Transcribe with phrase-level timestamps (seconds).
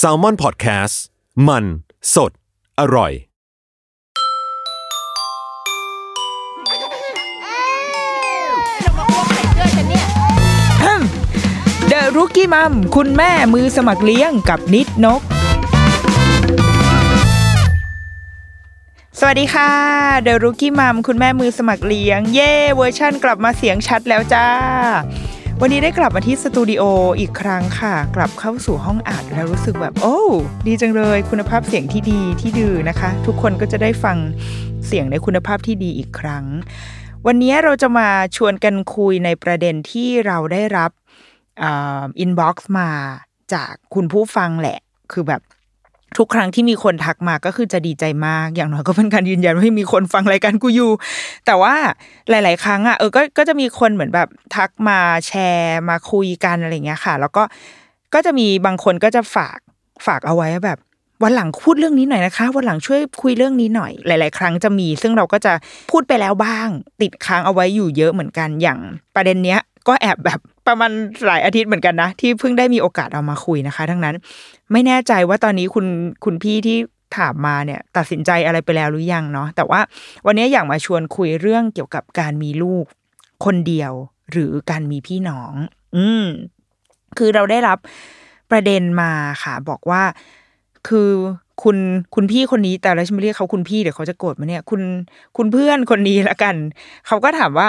[0.00, 0.96] Salmon Podcast
[1.48, 1.64] มัน
[2.14, 2.32] สด
[2.80, 3.12] อร่อย
[11.88, 15.22] The Rookie Mom คุณแม่มือสมัครเลี้ยงกับนิดนก
[19.18, 19.70] สวัสดีค่ะ
[20.24, 24.46] The Rookie Mom คุณแม่มือสมัครเลี้ยง เย่เวอร์ชั่นกลับมาเสียงชัดแล้วจ้า
[25.64, 26.82] วันนี้ได้กลับมาที่สตูดิโอ
[27.18, 30.18] อีกครั้งค่ะ กลับเข้าสู่ห้องอัดแล้วรู้สึกแบบโอ้
[30.66, 34.16] ดีจังเลย คุณภาพเสียงที่ดีที่ดือนะคะ ทุกคนก็จะได้ฟัง
[34.86, 36.44] เสียงในคุณภาพที่ดีอีกครั้ง
[37.26, 40.90] วันนี้เราจะมาชวนกันคุยในประเด็นที่เราได้รับ
[41.56, 42.90] inbox มา
[43.52, 44.78] จากคุณผู้ฟังแหละ
[45.12, 45.40] คือแบบ
[46.18, 50.90] ทุกครั้งที่มีคนทักมาก็คือจะดีใจมาก อย่างน้อยก็เป็นการยืนยันว่ามีคนฟังรายการกูอยู่
[51.46, 51.74] แต่ว่า
[52.30, 57.42] หลาย ๆ ครั้งอะเออก็ก็จะมีคนเหมือนแบบทักมาแชร์มาคุยกันอะไรเงี้ยค่ะ แล้วก็
[58.14, 59.58] ก็จะมีบางคนก็จะฝาก
[60.06, 60.78] ฝากเอาไว้แบบ
[61.22, 65.52] วันหลังพูดเรื่องนี้หน่อยนะคะ วันหลังช่วยคุยเรื่องนี้หน่อย หลาย ๆ ครั้งจะมี ซึ่งเราก็จะ
[65.90, 66.68] พูดไปแล้วบ้าง
[67.00, 68.78] ติดค้างเอาไว้อยู่เยอะเหมือนกันอย่าง
[69.14, 70.90] ประเด็นเนี้ย ก็แอบแบบประมาณ
[71.26, 74.14] หลายอาทิตย์เหมือนกันนะ ที่เพิ่งได้มีโอกาสเอามาคุยนะคะ ทั้งนั้น
[74.72, 75.86] ไม่แน่ใจว่าตอนนี้คุณ
[76.24, 76.78] คุณพี่ที่
[77.16, 79.80] ถามมาเนี่ย ตัดสินใจอะไรไปแล้วหรือยังเนาะแต่ว่า
[80.26, 82.84] วันนี้อยากมาชวนคุยเรื่องเกี่ยวกับการมีลูก
[83.44, 83.92] คนเดียว
[84.32, 85.52] หรือการมีพี่น้อง
[85.96, 86.24] อืม
[87.18, 87.78] คือเราได้รับ
[88.50, 90.02] ประเด็นมาค่ะ บอกว่า
[90.88, 91.10] คือ
[91.62, 91.76] คุณ
[92.14, 94.82] คุณพี่คนนี้แต่เราจะไม่เรียกเขาคุณพี่เดี๋ยวเขาจะโกรธมาเนี่ย คุณ
[95.36, 96.54] คุณเพื่อนคนนี้ละกัน
[97.06, 97.68] เขาก็ถามว่า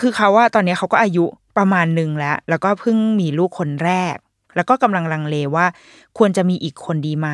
[0.00, 1.24] คือเขาว่าตอนนี้เขาก็อายุ
[1.56, 4.16] ประมาณหนึ่งแล้ว แล้วก็เพิ่งมีลูกคนแรก
[4.56, 5.66] แล้วก็กำลังลังเลว่า
[6.18, 7.28] ควรจะมีอีกคนดีไหม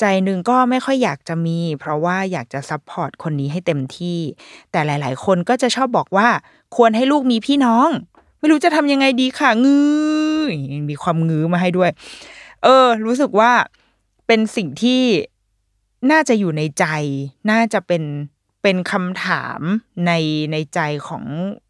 [0.00, 4.18] ใจหนึ่งก็ไม่ค่อยอยากจะมี เพราะว่าอยากจะ support คนนี้ให้เต็มที่
[4.70, 6.28] แต่หลาย ๆ คนก็จะชอบบอกว่า
[6.76, 7.88] ควรให้ลูกมีพี่น้อง
[8.38, 9.86] ไม่รู้จะทำยังไงดีค่ะงื้
[10.38, 10.42] อ
[10.90, 11.90] มีความงื้อมาให้ด้วย
[12.62, 13.52] เออ รู้สึกว่า
[14.26, 15.02] เป็นสิ่งที่
[16.10, 16.84] น่าจะอยู่ในใจ
[17.50, 18.02] น่าจะเป็น
[18.68, 19.60] เป็นคำถาม
[20.06, 20.12] ใน
[20.52, 21.24] ในใจของ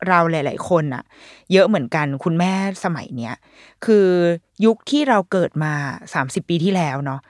[0.09, 1.05] เราหลาย ๆ คนอะ
[1.53, 2.53] เยอะเหมือนกันคุณแม่
[2.84, 3.34] สมัยเนี้ย
[3.84, 4.06] คือ
[4.65, 5.72] ยุคที่เราเกิดมา
[6.15, 7.21] สามสิบปีที่แล้วเนาะ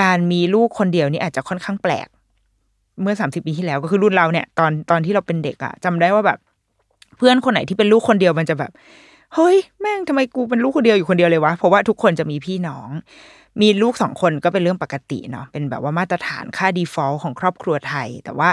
[0.00, 2.08] การมีลูกคนเดียวนี่อาจจะค่อนข้างแปลก
[3.02, 6.38] เมื่อสามสิบปีที่แล้วก็คือรุ่นเราเนี่ยตอนตอนที่เราเป็นเด็กอะจำได้ว่าแบบ
[7.16, 8.70] เพื่อนคนไหนที่เป็นลูกคนเดียวมันจะแบบ
[9.34, 12.88] เฮ้ยแม่งทำไมกูเป็นลูกคนเดียวอยู่คนเดียวเลยวะเพราะว่าทุกคนจะมีพี่น้อง
[13.60, 18.50] มีลูกสองคนก็เป็นเรื่องปกติเนาะเป็นแบบว่ามาตรฐานค่า default ของครอบครัวไทย แต่ว่า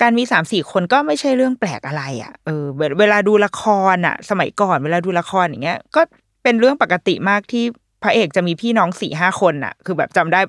[0.00, 2.64] การมีสามสี่คนก็ไม่ใช่เรื่องแปลกอะไรอะ่ะเออ
[2.98, 3.62] เวลาดูละค
[3.94, 6.00] รอะ สมัยก่อนเวลาดูละครอย่างเงี้ย ก็
[6.42, 7.64] เป็นเรื่องปกติมากที่
[8.02, 10.40] พระเอกจะมีพี่น้องสี่ห้าคนอะ คือแบบจำได้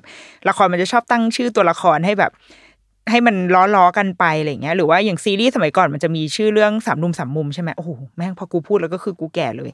[0.48, 2.32] ละครมันจะชอบตั้งชื่อตัวละครให้แบบ
[3.10, 9.70] ให้มันล้อล้อกันไปอะไรเงี้ยหรือว่าอย่างซีรีส์สมัยก่อนมันจะมีชื่อเรื่องสามนุมสามมุมใช่ไหมโอ้โหแม่งพอกูพูดแล้วก็คือกูแก่เลย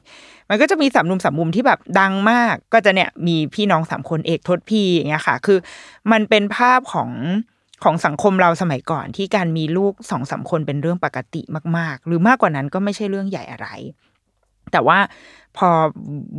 [0.49, 5.57] มันก็จะมีสามนุมสามมุมที่แบบดังมาก ก็จะเนี่ยมีพี่น้องสามคนเอกทศพีอย่างเงี้ยค่ะ คือ
[6.11, 7.09] มันเป็นภาพของ
[7.83, 11.41] ของสังคมเราสมัยก่อนที่การมีลูกสองสาคนเป็นเรื่องปกติ
[11.77, 13.67] มาก ๆ หรือมากกว่านั้นก็ไม่ใช่เรื่องใหญ่อะไร
[14.71, 14.99] แต่ว่า
[15.57, 15.69] พอ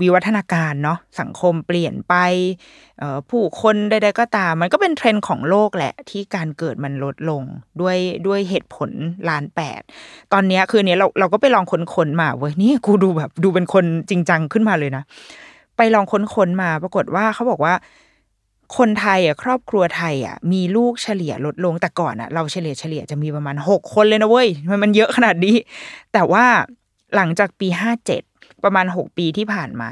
[0.01, 2.15] วิวัฒนาการเนาะสังคมเปลี่ยนไป
[3.31, 7.43] ผู้คนใดๆก็ตาม มันก็เป็นเทรนด์ของโลกแหละ ที่การเกิดมันลดลง
[7.81, 7.97] ด้วย
[8.27, 8.91] ด้วยเหตุผล
[9.29, 9.81] ล้านแปด
[10.33, 15.03] ตอนนี้คือเนี้ยเราเราก็ไปลองค้นๆมาเว้ยนี่กูดูแบบดูเป็นคนจริงจังขึ้นมาเลยนะ
[15.77, 17.75] ไปลองค้นๆมาปรากฏว่าเขาบอกว่า
[18.77, 25.57] คนไทยอะครอบครัวไทยอะมีลูกเฉลี่ยลดลงแต่ก่อนอะเราเฉลี่ยเฉลี่ยจะมีประมาณหกคนเลยนะเว้ยมันมันเยอะขนาดนี้
[26.13, 26.45] แต่ว่า
[27.17, 28.23] หลังจากปีห้าเจ็ด
[28.65, 29.91] ประมาณหกปีที่ผ่านมา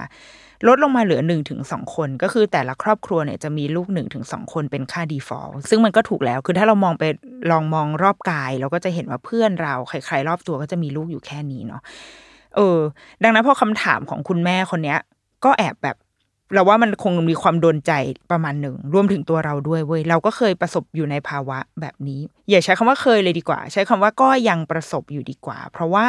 [0.67, 7.05] ลดลงมาเหลือหนึ่งถึงสองคน ก็คือแต่ละครอบครัวเนี่ยจะมีลูกหนึ่งถึงสองคนเป็นค่า default ซึ่งมันก็ถูกแล้วคือถ้าเรามองไป
[7.51, 11.83] ลองมองรอบกาย เราก็จะเห็นว่าเพื่อนเราใครๆรอบตัวก็จะมีลูกอยู่แค่นี้เนาะ
[12.57, 12.79] เออ
[13.23, 14.99] ดังนั้นพอคำถามของคุณแม่คนเนี้ย
[15.45, 15.97] ก็แอบแบบ
[16.55, 17.93] เราว่ามันคงมีความโดนใจ
[18.33, 22.21] ประมาณหนึ่งรวมถึงตัวเราด้วยเว้ยเราก็เคยประสบอยู่ในภาวะแบบนี้
[22.51, 26.07] อย่าใช้คำว่าเคยเลยดีกว่า ใช้คำว่าก็ยังประสบอยู่ดีกว่า เพราะว่า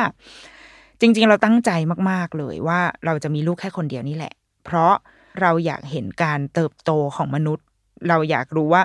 [0.99, 1.71] จริง ๆ เราตั้งใจ
[2.09, 4.33] มาก ๆเลยว่าเราจะมีลูกแค่คนเดียวนี่แหละ
[4.65, 4.93] เพราะ
[5.41, 7.65] เราอยากเห็นการเติบโตของมนุษย์
[8.09, 8.81] เราอยากรู้ว่า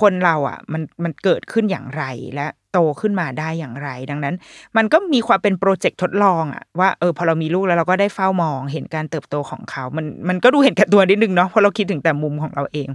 [0.00, 2.04] คนเราอะ มันมันเกิดขึ้นอย่างไร
[2.34, 4.34] และ โตขึ้นมาได้อย่างไร ดังนั้น
[4.76, 12.88] มันก็มีความเป็นโปรเจกต์ทดลองอะว่าเออพอเรามีลูกแล้วเราก็ได้เฝ้ามองเห็นการเติบโตของเขา มันมันก็ดูเห็นแก่ตัวนิดนึงเนาะเพราะเราคิดถึงแต่มุมของเราเอง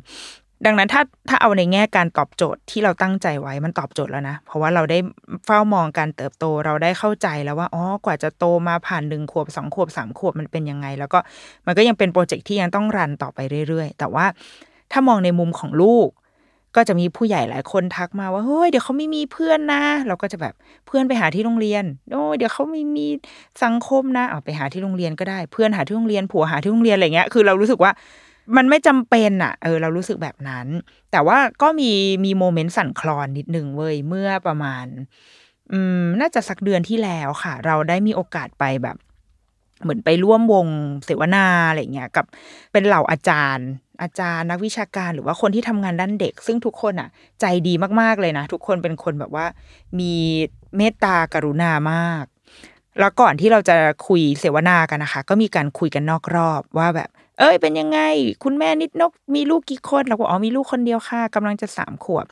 [0.65, 4.97] ดังนั้นถ้าถ้าเอาในแง่การตอบโจทย์ที่เราตั้งใจไว้มันตอบโจทย์แล้วนะ เพราะว่าเราได้
[5.45, 11.19] เฝ้ามองการเติบโตเราได้เข้าใจแล้วว่าอ๋อกว่าจะโตมาผ่านหนึ่งขวบสองขวบสามขวบมันเป็นยังไง แล้วก็
[11.65, 14.25] มันก็ยังเป็นโปรเจกต์ที่ยังต้องรันต่อไปเรื่อยๆ แต่ว่า
[14.91, 16.07] ถ้ามองในมุมของลูก
[16.75, 20.53] ก็จะมีผู้ใหญ่หลายคนทักมาว่าเฮ้ยเดี๋ยวเขาไม่มีเพื่อนนะ เราก็จะแบบ
[20.87, 23.07] เพื่อนไปหาที่โรงเรียนโอ้เดี๋ยวเขาไม่มี
[23.63, 27.91] สังคมนะเอาไปหาที่โรงเรียนก็ได้ เพื่อนหาที่โรงเรียนผัวหาที่โรงเรียนอะไรเงี้ยคือเรารู้สึกว่า
[28.57, 30.67] มันไม่จำเป็นอะเออเรารู้สึกแบบนั้น
[31.11, 31.91] แต่ว่าก็มี
[32.25, 34.85] มีโมเมนต์สั่นคลอนนิดนึงเว้ยเมื่อประมาณ
[35.71, 38.97] อืมน่าจะสักเดือนที่แล้วค่ะ เราได้มีโอกาสไปแบบ
[39.83, 40.67] เหมือนไปร่วมวง
[41.05, 42.25] เสวนาอะไรเงี้ยกับ
[42.71, 43.67] เป็นเหล่าอาจารย์
[44.01, 47.09] อาจารย์นักวิชาการหรือว่าคนที่ทำงานด้านเด็ก ซึ่งทุกคนอะ
[47.41, 49.45] ใจดีมากๆเลยนะ ทุกคนเป็นคนแบบว่า
[49.99, 50.13] มี
[50.77, 52.25] เมตตากรุณามาก
[52.99, 53.75] แล้วก่อนที่เราจะ
[54.07, 57.09] คุยเสวนากันนะคะ ก็มีการคุยกันนอกรอบว่าแบบ
[57.39, 57.99] เอ้ย เป็นยังไง
[58.43, 62.25] คุณแม่นิดนก มีลูกกี่คนเราก็อ๋อมีลูกคนเดียวค่ะกำลังจะสามขวบ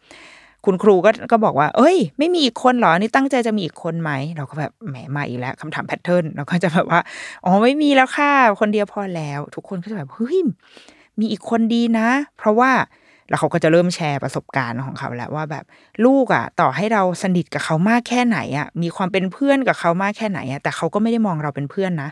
[0.66, 7.00] คุณครูก็ก็บอกว่า เอ้ย ไม่มีอีกคนเหรอ นี่ตั้งใจจะมีอีกคนไหม เราก็แบบ แหม มาอีกแล้วคำถามแพทเทิร์น เราก็จะแบบว่า
[7.46, 10.38] อ๋อ ไม่มีแล้วค่ะ คนเดียวพอแล้ว ทุกคนก็จะแบบ เฮ้ย
[11.20, 12.08] มีอีกคนดีนะ
[12.38, 12.72] เพราะว่า
[13.30, 15.66] แล้วเขาก็จะเริ่มแชร์ประสบการณ์ของเขาแล้วว่าแบบ
[16.06, 22.10] ลูกอะ ต่อให้เราสนิทกับเขามากแค่ไหนอะ มีความเป็นเพื่อนกับเขามากแค่ไหนอะแต่เขาก็ไม่ได้มองเราเป็นเพื่อนนะ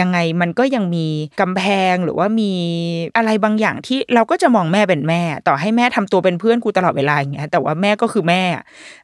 [0.00, 1.06] ยังไงมันก็ยังมี
[1.40, 1.62] กำแพ
[1.92, 2.52] งหรือว่ามี
[3.16, 8.42] อะไรบางอย่างที่เราก็จะมองแม่เป็นแม่ ต่อให้แม่ทำตัวเป็นเพื่อนกูตลอดเวลาอย่างเงี้ยแต่ว่าแม่ก็คือแม่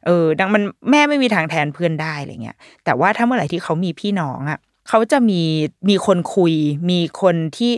[0.05, 4.59] เออดังมันแม่ไม่มีทางแทนเพื่อนได้อะไรเงี้ยแต่ว่าถ้าเมื่อไหร่ที่เขามีพี่น้องอะ
[4.89, 5.41] เขาจะมี
[5.89, 6.53] มีคนคุย
[6.89, 7.71] มีคนที่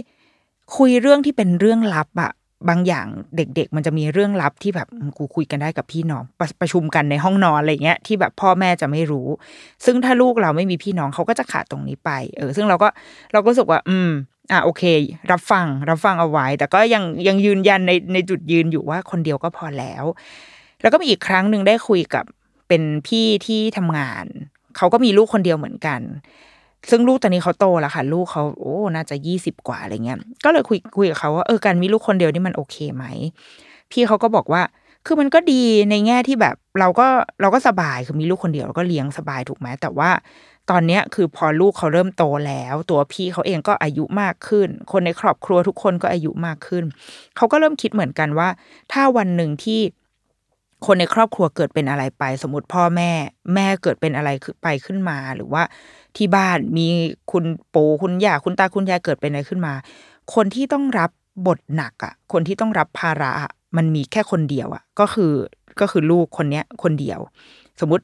[0.77, 2.31] คุยเรื่องที่เป็นเรื่องลับอะ
[2.69, 4.87] บางอย่างเด็ก ๆ มันจะมีเรื่องลับที่แบบ
[5.17, 9.27] กูคุยกันได้กับพี่น้องประประชุมกันในห้องนอนอะไรเงี้ยที่แบบพ่อแม่จะไม่รู้
[9.85, 12.87] ซึ่งถ้าลูกเราไม่มีพี่น้องเขาก็จะขาดตรงนี้ไป เออ ซึ่งเราก็
[13.33, 14.09] เราก็รู้สึกว่า อืม
[14.51, 14.83] อะโอเค
[15.31, 20.03] รับฟัง รับฟังเอาไว้ แต่ก็ยังยังยืนยันในในจุดยืนอยู่ว่าคนเดียวก็พอแล้ว
[20.81, 22.25] แล้วก็มีอีกครั้งหนึ่งได้คุยกับ
[22.67, 24.25] เป็นพี่ที่ทำงาน
[24.77, 26.01] เขาก็มีลูกคนเดียวเหมือนกัน
[26.89, 33.05] ซึ่งลูกตอนนี้เขาโตแล้วค่ะ ลูกเขาโอ้น่าจะยี่สิบกว่าอะไรเงี้ยก็เลยคุยคุยกับเขาว่าเออการมีลูกคนเดียวนี่มันโอเคไหม
[33.91, 34.61] พี่เขาก็บอกว่า
[35.05, 37.07] คือมันก็ดีในแง่ที่แบบเราก็
[37.41, 40.09] เราก็สบายคือมีลูกคนเดียวเราก็เลี้ยงสบายถูกไหมแต่ว่า
[40.71, 46.83] ตอนเนี้ยคือพอลูกเขาเริ่มโตแล้ว ตัวพี่เขาเองก็อายุมากขึ้น คนในครอบครัวทุกคนก็อายุมากขึ้น
[47.37, 48.49] เขาก็เริ่มคิดเหมือนกันว่า
[48.91, 49.79] ถ้าวันหนึ่งที่
[50.85, 53.11] คนในครอบครัวเกิดเป็นอะไรไป สมมติพ่อแม่
[53.53, 54.29] แม่เกิดเป็นอะไร
[54.63, 55.63] ไปขึ้นมา หรือว่า
[56.17, 56.87] ที่บ้านมี
[57.31, 59.73] คุณปู่คุณย่าคุณตาคุณยายเกิดเป็นอะไรขึ้นมา
[60.33, 61.09] คนที่ต้องรับ
[61.47, 65.33] บทหนักอะ คนที่ต้องรับภาระอะมันมีแค่คนเดียวอะ ก็คือ
[65.79, 67.19] ก็คือลูกคนเนี้ย คนเดียว
[67.81, 68.03] สมมติ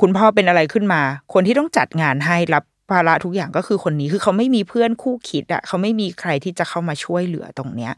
[0.00, 1.00] คุณพ่อเป็นอะไรขึ้นมา
[1.32, 7.92] คนที่ต้องจัดงานให้รับภาระทุกอย่างก็คือคนนี้คือเขาไม่มีเพื่อนคู่คิดอะ เขาไม่มีใครที่จะเข้ามาช่วยเหลือตรงเนี้ย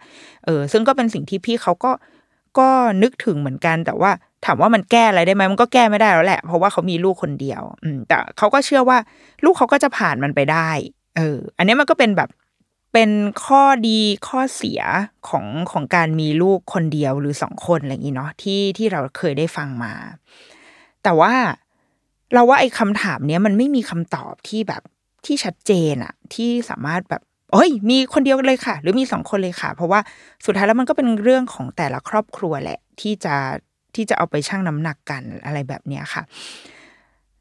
[0.44, 1.90] เออ ซึ่งก็เป็นสิ่งที่พี่เขาก็
[2.58, 2.68] ก็
[3.02, 4.10] นึกถึงเหมือนกันแต่ว่า
[4.44, 8.98] ถามว่ามันแก้อะไรได้ไหมมันก็แก้ไม่ได้แล้วแหละ เพราะว่าเขามีลูกคนเดียว อืมแต่เขาก็เชื่อว่า
[9.44, 10.70] ลูกเขาก็จะผ่านมันไปได้
[11.16, 12.30] เออ อันนี้มันก็เป็นแบบ
[12.92, 13.10] เป็น
[13.44, 14.82] ข้อดีข้อเสีย
[15.28, 19.92] ของของการมีลูกคนเดียวหรือสองคนอะไรอย่างนี้เนาะที่ที่เราเคยได้ฟังมา
[21.02, 21.34] แต่ว่า
[22.34, 24.82] เราว่าไอ้คำถามเนี้ยมันไม่มีคำตอบที่แบบ
[25.26, 27.22] ที่ชัดเจนอะที่สามารถแบบ
[27.52, 30.00] เอ้ย มีคนเดียวเลยค่ะ หรือมีสองคนเลยค่ะ เพราะว่า
[30.44, 33.36] สุดท้ายแล้วมันก็เป็นเรื่องของแต่ละครอบครัวแหละ ที่จะ
[33.94, 36.22] ที่จะเอาไปชั่งน้ำหนักกันอะไรแบบเนี้ยค่ะ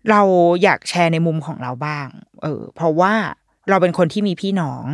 [0.09, 0.21] เรา
[0.63, 2.07] อยากแชร์ในมุมของเราบ้าง
[2.41, 3.13] เออ เพราะว่า
[3.69, 4.85] เราเป็นคนที่มีพี่น้อง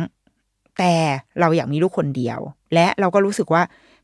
[0.78, 0.94] แต่
[1.40, 2.38] เราอยากมีลูกคนเดียว
[2.74, 3.62] และเราก็รู้สึกว่า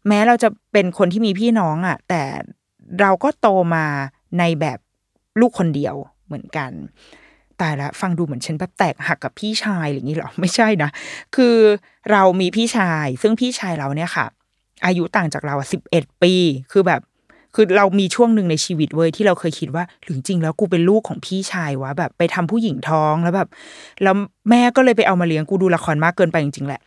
[0.09, 2.23] แม้เราจะเป็นคนที่มีพี่น้องอะ่ะ แต่
[3.01, 3.87] เราก็โตมา
[4.39, 4.79] ในแบบ
[5.41, 5.95] ลูกคนเดียว
[6.27, 6.71] เหมือนกัน
[7.63, 10.91] ตายแล้วฟังดูเหมือนฉันแบบแตกหักกับพี่ชายอย่างนี้หรอไม่ใช่นะ
[11.37, 11.57] คือ
[12.11, 14.27] เรามีพี่ชาย ซึ่งพี่ชายเราเนี่ยค่ะ
[14.87, 16.35] อายุต่างจากเราสิบเอ็ดปี
[16.73, 17.01] คือแบบ
[17.55, 23.49] คือเรามีช่วงหนึ่งในชีวิตเว้ยที่เราเคยคิดว่าหรือจริงแล้วกูเป็นลูกของพี่ชายวะแบบไปทำผู้หญิงท้องแล้วแบบ
[24.03, 24.15] แล้ว
[24.51, 26.81] แม่ก็เลยไปเอามาเลี้ยงกูดูละครมากเกินไปจริงๆแหละ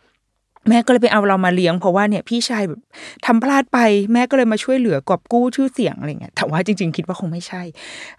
[0.68, 2.80] แม่ก็เลยไปเอาเรามาเลี้ยงเพราะว่าเนี่ยพี่ชายแบบ
[3.26, 3.78] ทำพลาดไป
[4.12, 7.62] แม่ก็เลยมาช่วยเหลือกอบกู้ชื่อเสียงอะไรเงี้ยแต่ว่าจริง ๆ คิดว่าคงไม่ใช่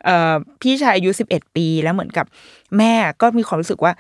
[0.04, 2.26] เออพี่ชายอายุสิบเอ็ดปีแล้วเหมือนกับ
[2.78, 3.94] แม่ก็มีความรู้สึกว่า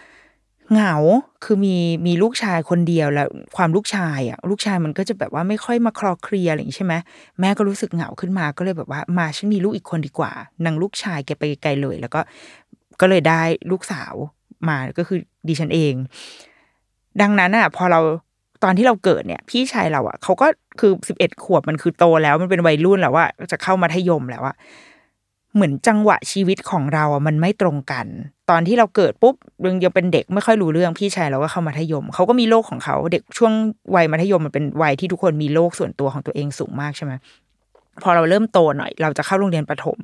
[0.72, 0.96] เหงา
[1.44, 6.94] คือมีมีลูกชายคนเดียวแล้วความลูกชายอะลูกชายมันก็จะแบบว่าไม่ค่อยมาคลอเคลียอะไรอย่างนี้ใช่ไหม
[7.40, 10.32] แม่ก็รู้สึกเหงาขึ้นมาก็เลยแบบว่า มาฉันมีลูกอีกคนดีกว่า
[10.66, 12.20] นางลูกชายแกไปไกลเลย แล้วก็
[13.02, 14.14] ก็เลยได้ลูกสาว
[14.70, 15.94] มาก็คือดิฉันเอง
[17.22, 18.00] ดังนั้นอะ พอเรา
[18.63, 20.48] ตอนที่เราเกิดเนี่ย พี่ชายเราอะเขาก็
[20.79, 24.55] คือสิบเอ็ดขวบมันคือโตแล้วมันเป็นวัยรุ่นแล้วว่าจะเข้ามัธยมแล้วอะ
[25.55, 28.05] เหมือนจังหวะชีวิตของเราอะมันไม่ตรงกัน
[28.50, 33.53] ตอนที่เราเกิดปุ๊บยังยังเป็นเด็กไม่ค่อยรู้เรื่องพี่ชายเราก็เข้ามัธยมเขาก็มีโลกของเขาเด็กช่วง
[33.96, 37.13] วัยมัธยมมันเป็นวัยที่ทุกคนมีโลกส่วนตัวของตัวเองสูงมากใช่ไหม
[38.03, 40.00] พอเราเริ่มโตหน่อย เราจะเข้าโรงเรียนประถม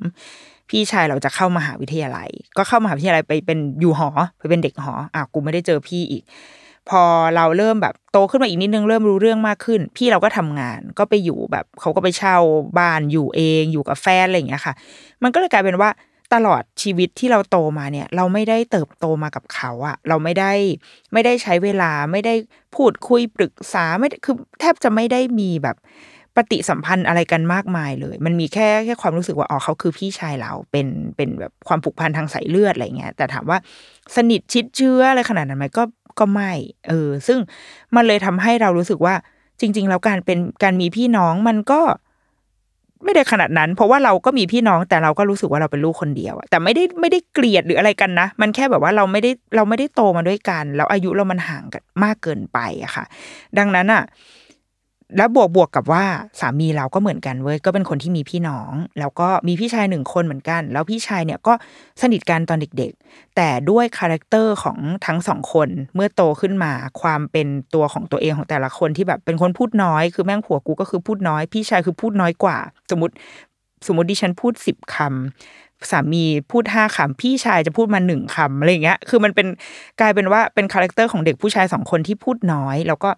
[0.70, 6.22] พี่ชายเราจะเข้ามหาวิทยาลัย ก็เข้ามหาวิทยาลัยไปเป็นอยู่หอ ไปเป็นเด็กหออะกูไม่ได้เจอพี่อีก
[6.88, 7.02] พอ
[7.36, 12.36] เราเริ่มแบบโตขึ้นมาอีกนิดนึงเริ่มรู้เรื่องมากขึ้น พี่เราก็ทำงานก็ไปอยู่แบบเขาก็ไปเช่า
[12.78, 14.74] บ้านอยู่เองอยู่กับแฟนอะไรอย่างเงี้ยค่ะ
[15.22, 15.90] มันก็เลยกลายเป็นว่า
[16.34, 20.52] ตลอดชีวิตที่เราโตมาเนี่ย เราไม่ได้เติบโตมากับเขาอะเราไม่ได้
[21.12, 22.34] ไม่ได้ใช้เวลาไม่ได้
[22.76, 25.76] พูดคุยปรึกษาไม่คือแทบจะไม่ได้มีแบบ
[26.36, 33.58] ปฏิสัมพันธ์อะไรกันมากมายเลย มันมีแค่แค่ความรู้สึกว่าอ๋อเขาคือพี่ชายเราเป็นเป็นแบบความผูกพันทางสายเลือดอะไรเงี้ยแต่ถามว่า
[34.16, 35.82] สนิทชิดเชื้ออะไรขนาดนั้นไหมก็
[36.20, 36.52] ก็ไม่
[36.88, 37.38] เออ ซึ่ง
[37.94, 39.14] มันเลยทำให้เรารู้สึกว่า
[39.60, 41.80] จริง ๆ แล้วการเป็นการมีพี่น้องมันก็
[43.04, 53.04] ไม่ได้ขนาดนั้น เพราะว่าเราก็มีพี่น้องแต่เราก็รู้สึกว่าเราเป็นลูกคนเดียวแต่ไม่ได้ไม่ได้เกลียดหรืออะไรกันนะ มันแค่แบบว่าเราไม่ได้เราไม่ได้โตมาด้วยกัน แล้วอายุเรามันห่างกันมากเกินไปอะค่ะ
[53.58, 54.02] ดังนั้นอะ
[55.16, 56.04] แล้วบวกบวกกับว่า
[56.40, 61.52] สามีเราก็เหมือนกันเว้ยก็เป็นคนที่มีพี่น้อง แล้วก็มีพี่ชายหนึ่งคนเหมือนกัน แล้วพี่ชายเนี่ยก็
[62.02, 72.58] สนิทกันตอนเด็กๆ แต่ด้วย character ของทั้งสองคนเมื่อโตขึ้นมาความเป็นตัวของตัวเองของแต่ละคนที่แบบเป็นคนพูดน้อย คือแม่งผัวกูก็คือพูดน้อย พี่ชายคือพูดน้อยกว่า
[72.90, 73.14] สมมติ
[73.86, 79.46] สมมติดิฉันพูดสิบคำสามีพูดห้าคำพี่ชายจะพูดมาหนึ่งคำอะไรเงี้ยคือมันเป็น
[80.00, 83.10] กลายเป็นว่าเป็น character ของเด็กผู้ชายสองคนที่พูดน้อย แล้วก็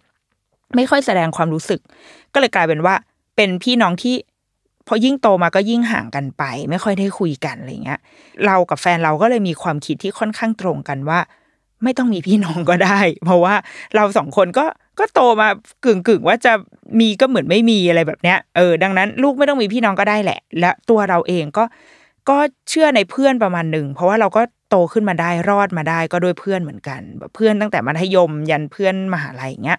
[0.76, 1.80] ไม่ค่อยแสดงความรู้สึก
[2.32, 2.94] ก็เลยกลายเป็นว่า
[3.36, 4.16] เป็นพี่น้องที่
[4.88, 8.00] พอยิ่งโตมาก็ยิ่งห่างกันไป ไม่ค่อยได้คุยกันอะไรเงี้ย
[8.46, 11.20] เรากับแฟนเราก็เลยมีความคิดที่ค่อนข้างตรงกันว่า
[11.84, 13.54] ไม่ต้องมีพี่น้องก็ได้ เพราะว่า
[13.96, 14.66] เราสองคนก็
[14.98, 15.48] ก็โตมา
[15.84, 16.52] กึ่งกึ่งว่าจะ
[17.00, 21.64] มีก็เหมือนไม่มีอะไรแบบเนี้ยเออดังนั้น ลูกไม่ต้องมีพี่น้องก็ได้แหละ และตัวเราเองก็
[22.28, 22.38] ก็
[22.68, 29.78] เชื่อในเพื่อนประมาณหนึ่งเพราะว่าเราก็โตขึ้นมาได้รอดมาได้ก็ด้วยเพื่อนเหมือนกันแบบเพื่อนตั้งแต่มัธยมยันเพื่อนมหาลัยอย่างเงี้ย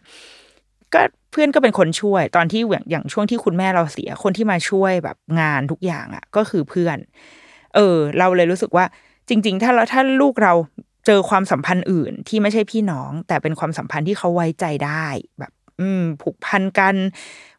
[0.93, 6.97] ก็เพื่อนก็เป็นคนช่วย ตอนที่อย่างช่วงที่คุณแม่เราเสียคนที่มาช่วยแบบงานทุกอย่างอะ ก็คือเพื่อน
[7.75, 8.85] เออ เราเลยรู้สึกว่า
[9.29, 10.53] จริง ๆ ถ้าเราถ้าลูกเรา
[11.05, 15.05] เจอความสัมพันธ์อื่นที่ไม่ใช่พี่น้อง แต่เป็นความสัมพันธ์ที่เขาไว้ใจได้
[15.39, 16.95] แบบ อืม ผูกพันกัน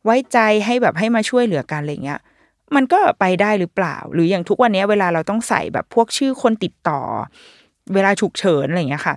[0.05, 2.21] ไว้ใจให้แบบให้มาช่วยเหลือกันอะไรเงี้ย
[2.77, 7.01] มันก็ไปได้หรือเปล่า หรืออย่างทุกวันนี้เวลาเราต้องใส่แบบพวกชื่อคนติดต่อ
[7.95, 9.17] เวลาฉุกเฉินอะไรเงี้ยค่ะ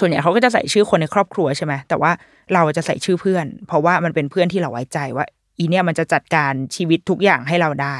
[0.00, 2.10] ส่วนใหญ่เขาก็จะใส่ชื่อคนในครอบครัวใช่ไหมแต่ว่า
[2.54, 5.26] เราจะใส่ชื่อเพื่อน เพราะว่ามันเป็นเพื่อนที่เราไว้ใจว่า
[5.58, 7.96] อีเนี่ยมันจะจัดการชีวิตทุกอย่างให้เราได้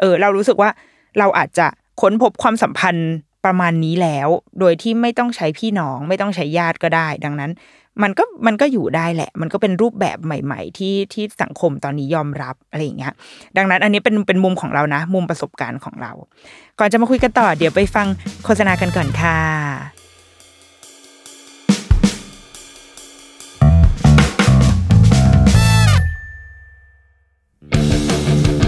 [0.00, 0.70] เออ เรารู้สึกว่า
[1.18, 1.66] เราอาจจะ
[2.00, 3.10] ค้นพบความสัมพันธ์
[3.44, 4.28] ประมาณนี้แล้ว
[4.60, 7.50] โดยที่ไม่ต้องใช้พี่น้อง ไม่ต้องใช้ญาติก็ได้ ดังนั้น
[8.02, 13.14] มันก็มันก็อยู่ได้แหละ มันก็เป็นรูปแบบใหม่ ๆ ที่ที่สังคมตอนนี้ยอมรับอะไรอย่างเงี้ย
[13.56, 16.12] ดังนั้นอันนี้เป็นเป็นมุมของเรานะ มุมประสบการณ์ของเรา
[16.78, 18.06] ก่อนจะมาคุยกันต่อ เดี๋ยวไปฟัง
[18.44, 19.93] โฆษณากันก่อนค่ะ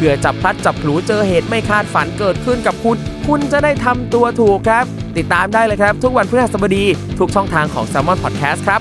[0.00, 2.96] เผื่อจับพลัดจับผูเจอเหตุไม่คาดฝันเกิดขึ้นกับคุณ
[3.28, 4.84] คุณจะได้ทำตัวถูกครับ
[5.16, 6.84] ติดตามได้เลยครับ ทุกวันพฤหัสบดี
[7.18, 8.80] ทุกช่องทางของ s ซ l m o n Podcast ครับ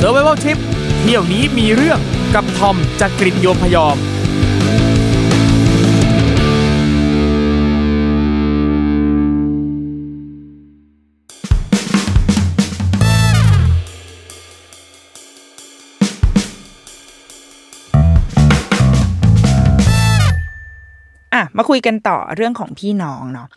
[0.00, 0.58] Survival Trip
[1.00, 1.98] เที่ยวนี้มีเรื่อง
[2.34, 3.96] กับทอมจากกรินโยมพยอม
[21.58, 23.48] มาคุยกันต่อเรื่องของพี่น้องเนาะ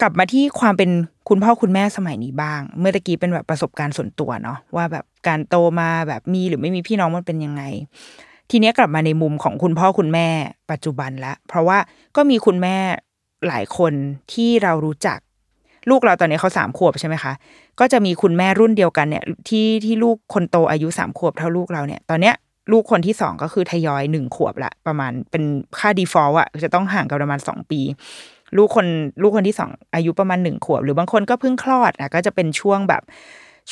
[0.00, 0.90] กลับมาที่ความเป็น
[1.28, 7.62] คุณพ่อคุณแม่สมัยนี้บ้าง เมื่อตะกี้เป็นแบบประสบการณ์ส่วนตัวเนาะว่าแบบการโตมาแบบมีหรือไม่มีพี่น้องมันเป็นยังไง
[8.50, 10.28] ทีนี้กลับมาในมุมของคุณพ่อคุณแม่
[10.70, 11.78] ปัจจุบันละ เพราะว่า
[12.16, 12.76] ก็มีคุณแม่
[13.48, 13.92] หลายคน
[14.32, 15.18] ที่เรารู้จัก
[15.90, 17.32] ลูกเราตอนนี้เขาสามขวบใช่ไหมคะ
[17.80, 22.34] ก็จะมีคุณแม่รุ่นเดียวกันเนี่ย ที่ที่ลูกคนโตอายุสามขวบเท่าลูกเราเนี่ย ตอนเนี้ย
[22.72, 25.44] ลูกคนที่สองก็คือทยอยหนึ่งขวบละประมาณเป็น
[25.78, 27.80] ค่า default อะจะต้องห่างกันประมาณสองปี
[28.56, 28.86] ลูกคน
[29.22, 33.02] ลูกคนที่สองอายุประมาณหนึ่งขวบ หรือบางคนก็เพิ่งคลอดอะก็จะเป็นช่วงแบบ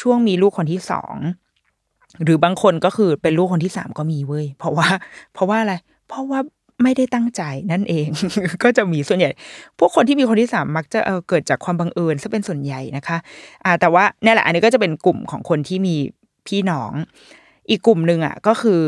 [0.01, 1.15] ช่วงมีลูกคนที่สอง
[2.25, 4.89] หรือบางคนก็คือเป็นลูกคนที่สามก็มีเว้ย เพราะว่า
[5.35, 5.75] เพราะว่าอะไร
[6.09, 6.41] เพราะว่า
[6.83, 8.09] ไม่ได้ตั้งใจนั่นเอง
[8.63, 9.31] ก็จะมีส่วนใหญ่
[9.79, 13.17] พวกคนที่มีคนที่สามมักจะเออเกิดจากความบังเอิญซะเป็นส่วนใหญ่นะคะ
[13.65, 15.95] อ่า แต่ว่าเนี่ยแหละ อันนี้ก็จะเป็นกลุ่มของคนที่มี
[16.47, 16.93] พี่น้อง
[17.71, 18.83] อีกกลุ่มหนึ่งอะก็คือ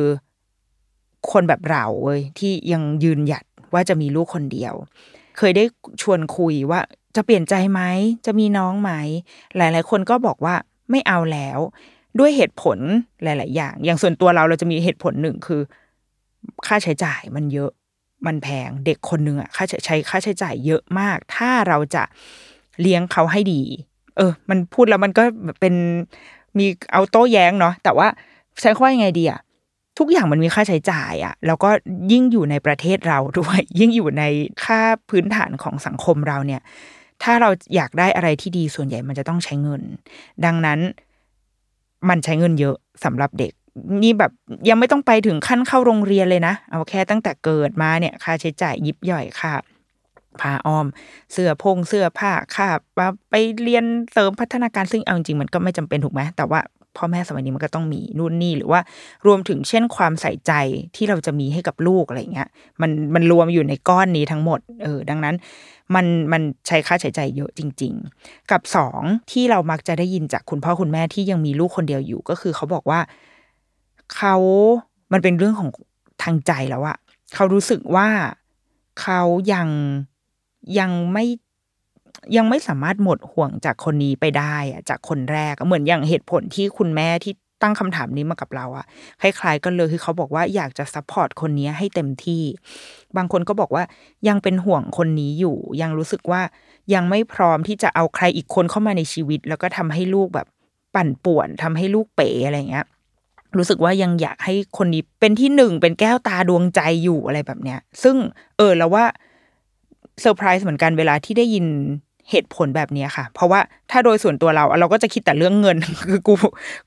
[1.31, 4.75] คนแบบเราเว้ยที่ยังยืนหยัดว่าจะมีลูกคนเดียว
[5.39, 5.65] เคยได้
[6.03, 6.81] ชวนคุยว่า
[7.17, 7.81] จะเปลี่ยนใจไหม
[8.27, 8.91] จะมีน้องไหม
[9.57, 10.55] หลาย ๆ คนก็บอกว่า
[10.91, 11.59] ไม่เอาแล้ว
[12.19, 12.79] ด้วยเหตุผล
[13.23, 15.61] หลาย ๆ อย่าง อย่างส่วนตัวเราเราจะมีเหตุผลหนึ่งคือ
[16.67, 17.71] ค่าใช้จ่ายมันเยอะ
[18.27, 22.03] มันแพงเด็กคนหนึ่งอะค่าใช้ค่าใช้จ่ายเยอะมาก ถ้าเราจะ
[22.81, 23.63] เลี้ยงเขาให้ดี
[24.17, 25.23] เออ มันพูดแล้วมันก็
[25.61, 25.75] เป็น
[26.59, 28.09] มีเอาโต้แย้งเนาะแต่ว่า
[28.61, 29.41] ใช้ข้อยังไงดีอะ
[29.99, 31.71] ทุกอย่างมันมีค่าใช้จ่ายอะแล้วก็
[32.13, 34.23] ยิ่งอยู่ในประเทศเราด้วย ยิ่งอยู่ใน
[34.65, 34.81] ค่า
[35.11, 36.61] พื้นฐานของสังคมเราเนี่ย
[37.23, 39.83] ถ้าเราอยากได้อะไรที่ดีส่วนใหญ่มันจะต้องใช้เงิน
[40.45, 40.81] ดังนั้น
[42.09, 43.53] มันใช้เงินเยอะสำหรับเด็ก
[44.03, 44.33] นี่แบบ
[44.69, 49.55] ยังไม่ต้องไปถึงขั้นเข้าโรงเรียนเลยนะ เอาแค่ตั้งแต่เกิดมาเนี่ย ค่าใช้จ่ายยิบย่อยค่ะ
[50.41, 50.87] ผ้าอ้อม
[51.33, 52.69] เสื้อพงเสื้อผ้าค่ะ
[53.31, 56.61] ไปเรียนเสริมพัฒนาการซึ่งเอาจริงมันก็ไม่จำเป็นถูกไหมแต่ว่า
[56.97, 58.81] พ่อแม่สมัยนี้มันก็ต้องมีนู่นนี่หรือว่า
[59.27, 60.53] รวมถึงเช่นความใส่ใจ
[60.97, 62.49] ที่เราจะมีให้กับลูกอะไรเงี้ย
[62.81, 65.35] มันมันรวมอยู่ในก้อนนี้ทั้งหมดเออดังนั้น
[65.95, 73.01] มันมันใช้ค่าใช้จ่ายเยอะจริง ๆ กับสองที่เรามักจะได้ยินจากคุณพ่อคุณแม่ที่ยังมีลูกคนเดียวอยู่ก็คือเขาบอกว่า
[74.17, 74.37] เขา
[75.13, 75.71] มันเป็นเรื่องของ
[76.23, 76.97] ทางใจแล้วอะ
[77.35, 78.09] เขารู้สึกว่า
[79.03, 79.21] เขา
[79.53, 79.69] ยัง
[80.79, 81.25] ยังไม่
[82.37, 88.87] ยังไม่สามารถหมดห่วงจากคนนี้ไปได้อะจากคนแรกเหมือนอย่างเหตุผลที่คุณแม่ที่ตั้งคำถามนี้มากับเราอะ
[89.21, 92.43] คล้ายๆกันเลยคือเขาบอกว่าอยากจะ support คนนี้ให้เต็มที่
[93.17, 93.85] บางคนก็บอกว่า
[94.29, 96.41] ยังเป็นห่วงคนนี้อยู่ ยังรู้สึกว่า
[96.95, 100.47] ยังไม่พร้อมที่จะเอาใครอีกคนเข้ามาในชีวิต แล้วก็ทำให้ลูกแบบ
[100.95, 102.87] ปั่นป่วนทำให้ลูกเป๋อะไรเงี้ย
[103.57, 108.17] รู้สึกว่ายังอยากให้คนนี้เป็นที่หนึ่งเป็นแก้วตาดวงใจอยู่อะไรแบบเนี้ย ซึ่ง
[108.57, 109.05] เออแล้วว่า
[110.21, 111.67] เซอร์ไพรส์เหมือนกันเวลาที่ได้ยิน
[112.31, 115.77] เหตุผลแบบนี้ค่ะ เพราะว่าถ้าโดยส่วนตัวเราเราก็จะคิดแต่เรื่องเงิน
[116.11, 116.35] คือกู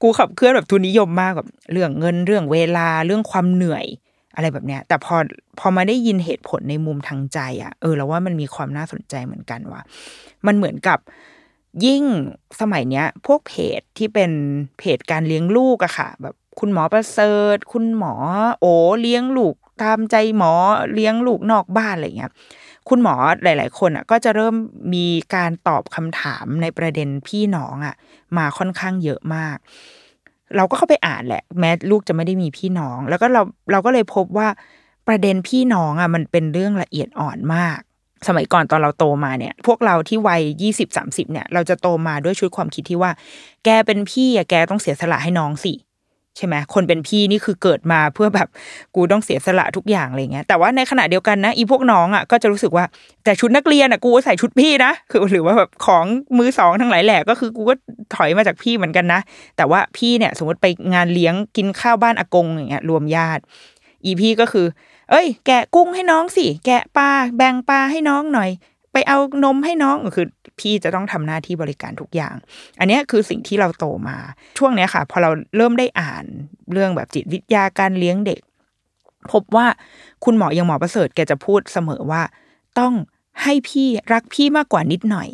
[0.02, 3.86] กูขับเคลื่อนแบบทุนนิยมมากแบบเรื่องเงินเรื่องเวลาเรื่องความเหนื่อย
[4.36, 5.16] อะไรแบบเนี้ยแต่พอ
[5.60, 9.82] พอมาได้ยินเหตุผลในมุมทางใจอะ่ะเออเราว่ามันมีความน่าสนใจเหมือนกันว่า
[10.48, 11.00] มันเหมือนกับ
[11.86, 12.04] ยิ่ง
[12.62, 14.32] สมัยเนี้ย พวกเพจที่เป็น
[14.80, 18.14] เพจการเลี้ยงลูกอะค่ะ แบบคุณหมอประเสริฐ คุณหมอ
[18.60, 18.66] โอ
[19.02, 20.52] เลี้ยงลูกตามใจหมอ
[20.94, 22.32] เลี้ยงลูกนอกบ้านอะไรเงี้ย
[22.90, 24.56] คุณหมอหลาย ๆ คนอะก็จะเริ่ม
[24.94, 27.96] มีการตอบคำถามในประเด็นพี่น้องอะ
[28.38, 29.58] มาค่อนข้างเยอะมาก
[30.56, 33.42] เราก็เข้าไปอ่านแหละ แม้ลูกจะไม่ได้มีพี่น้อง แล้วก็เรา
[33.72, 34.48] เราก็เลยพบว่า
[35.08, 37.80] ประเด็นพี่น้องอะมันเป็นเรื่องละเอียดอ่อนมาก
[38.28, 43.12] สมัยก่อนตอนเราโตมาเนี่ย พวกเราที่วัยยี่สิบสามสิบเนี่ย เราจะโตมาด้วยชุดความคิดที่ว่า
[43.66, 45.74] แกเป็นพี่อะแกต้องเสียสละให้น้องสิ
[46.38, 48.48] ใช่ไหมคนเป็นพี่นี่คือเกิดมาเพื่อแบบ
[48.96, 52.86] กูต้องเสียสละทุกอย่างอะไรเงี้ยแต่ว่าในขณะเดียวกันนะอีพวกน้องอะก็จะรู้สึกว่า
[53.24, 56.06] แต่ชุดนักเรียนอะกูใส่ชุดพี่นะคือหรือว่าแบบของ
[56.38, 57.74] มือสองทั้งหลายแหล่ก็คือกูก็
[58.16, 59.20] ถอยมาจากพี่เหมือนกันนะ
[59.58, 63.42] แต่ว่าพี่เนี่ย สมมติไปงานเลี้ยงกินข้าวบ้านอากงอย่างเงี้ยรวมญาติ
[64.06, 64.68] อีพี่ก็คือ
[65.10, 68.50] เอ้ย แกะกุ้งให้น้องสิแกะปลาแบ่งปลาให้น้องหน่อย
[68.98, 70.28] ไปเอานมให้น้องคือ
[70.60, 72.36] พี่จะต้องทำหน้าที่บริการทุกอย่าง
[72.80, 74.18] อันนี้คือสิ่งที่เราโตมา
[74.58, 76.26] ช่วงนี้ค่ะ พอเราเริ่มได้อ่าน
[76.72, 78.42] เรื่องแบบจิตวิทยาการเลี้ยงเด็ก
[79.32, 79.68] พบว่า
[80.26, 82.22] คุณหมอยังหมอประเสริฐแกจะพูดเสมอว่า
[82.80, 82.94] ต้อง
[83.44, 85.30] ให้พี่รักพี่มากกว่านิดหน่อย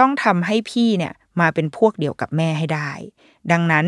[0.00, 2.90] ต้องทำให้พี่เนี่ยมาเป็นพวกเดียวกับแม่ให้ได้
[3.52, 3.86] ดังนั้น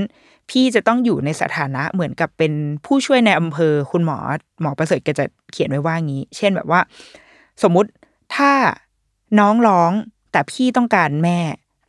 [0.50, 2.52] พี่จะต้องอยู่ในสถานะเหมือนกับเป็น
[2.86, 4.18] ผู้ช่วยในอำเภอ คุณหมอ
[4.60, 6.80] หมอประเสริฐแกจะเขียนไว้ว่างี้ เช่นแบบว่า
[7.62, 7.90] สมมุติ
[8.36, 8.50] ถ้า
[9.38, 9.92] น้องร้อง
[10.32, 11.38] แต่พี่ต้องการแม่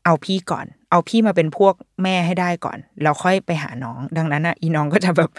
[0.06, 1.73] เอาพี่ก่อน เอาพี่มาเป็นพวก
[2.04, 5.30] แม่ให้ได้ก่อนแล้วค่อยไปหาน้อง ดังนั้นอะอีน้องก็จะแบบ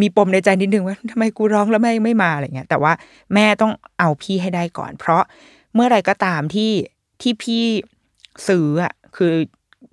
[0.00, 2.92] มีปมในใจนิดนึงว่าทำไมกูร้องแล้วแม่ไม่มาอะไรเงี้ย แต่ว่า
[3.34, 5.22] แม่ต้องเอาพี่ให้ได้ก่อน เพราะ
[5.74, 6.72] เมื่อไรก็ตามที่
[7.20, 7.64] ที่พี่
[8.48, 9.34] ซื้ออะคือ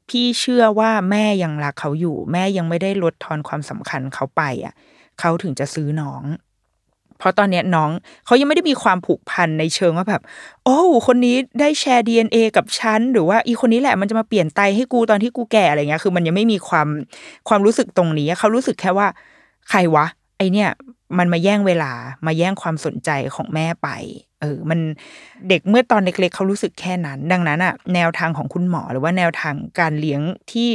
[0.10, 4.74] พี่เชื่อว่าแม่ยังรักเขาอยู่ แม่ยังไม่ได้ลดทอนความสำคัญเขาไปอะ
[5.20, 6.24] เขาถึงจะซื้อน้อง
[7.18, 7.90] เพราะตอนเนี้ยน้อง
[8.26, 10.22] เขายังไม่ได้มีความผูกพันในเชิงว่าแบบ
[10.64, 10.78] โอ้
[11.08, 16.88] คนนี้ได้แชร์ DNA กับฉัน หรือว่าอีคนนี้แหละมันจะมาเปลี่ยนไตให้กูตอนที่กูแก่อะไรเงี้ย คือมันยังไม่มีความ
[17.48, 19.08] ความรู้สึกตรงนี้เขารู้สึกแค่ว่า
[19.70, 20.06] ใครวะ
[20.38, 20.70] ไอเนี่ย
[21.18, 21.92] มันมาแย่งเวลา
[22.26, 23.90] มาแย่งความสนใจของแม่ไป
[24.42, 24.80] เออ มัน
[25.50, 30.70] เด็กเมื่อตอนเล็กๆเขารู้สึกแค่นั้น ดังนั้นอะแนวทางของคุณหมอหรือว่าแนวทางการเลี้ยงที่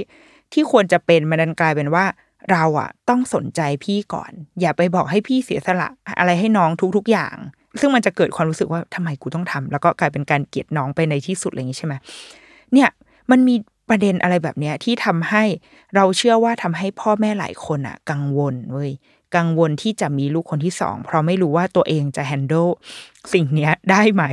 [0.53, 2.05] ที่ควรจะเป็นมันดันกลายเป็นว่า
[2.51, 7.37] เราอะต้องสนใจพี่ก่อน อย่าไปบอกให้พี่เสียสละ อะไรให้น้องทุกๆอย่าง
[7.81, 11.95] ซึ่งมันจะเกิดความรู้สึกว่าทำไมกูต้องทำแล้วก็กลายเป็นการเกลียดน้องไปในที่สุดอะไรอย่างนี้ใช่ไหม
[12.73, 12.89] เนี่ย
[13.31, 13.55] มันมี
[13.89, 15.45] ประเด็นอะไรแบบเนี้ยที่ทำให้
[15.95, 18.91] เราเชื่อว่าทำให้พ่อแม่หลายคนอะกังวลเว้ย
[19.37, 22.69] กังวลที่จะมีลูกคนที่สองเพราะไม่รู้ว่าตัวเองจะแฮนด์ล
[23.33, 24.25] สิ่งเนี้ยได้ไหม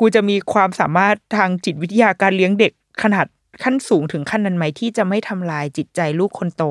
[0.00, 3.26] กูจะมีความสามารถทางจิตวิทยาการเลี้ยงเด็กขนาด
[3.62, 6.64] ขั้นสูงถึงขั้นนั้นไหมที่จะไม่ทำลายจิตใจลูกคนโต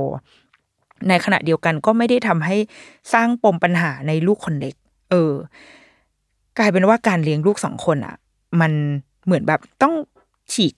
[1.09, 2.55] ในขณะเดียวกันก็ไม่ได้ทำให้
[3.13, 4.75] สร้างปมปัญหาในลูกคนเล็ก
[5.11, 5.33] เออ
[6.57, 8.15] กลายเป็นว่าการเลี้ยงลูกสองคนอะ
[8.61, 8.71] มัน
[9.25, 9.93] เหมือนแบบต้อง
[10.53, 10.73] ฉีก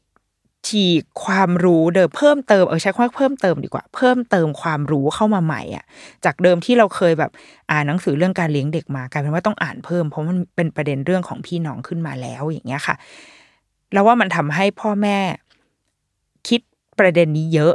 [0.68, 5.86] ฉีกความรู้เดิมเพิ่มเติมเออใช้คำว่าเพิ่มเติมดีกว่า เพิ่มเติมความรู้เข้ามาใหม่อะ
[6.26, 7.32] จากเดิมที่เราเคยแบบ
[7.72, 12.96] อ่านหนังสือเรื่องการเลี้ยงเด็กมากลายเป็นว่าต้องอ่านเพิ่มเพราะมันเป็นประเด็นเรื่องของพี่น้องขึ้นมาแล้วอย่างเงี้ยค่ะ
[13.94, 15.18] แล้วว่ามันทำให้พ่อแม่
[16.48, 16.62] คิด
[17.00, 17.74] ประเด็นนี้เยอะ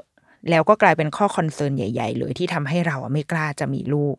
[0.50, 4.14] แล้วก็กลายเป็นข้อคอนเซิร์นใหญ่ ๆ เลยที่ทำให้เราไม่กล้าจะมีลูก